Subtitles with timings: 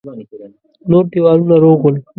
[0.89, 1.95] نور دېوالونه روغ ول.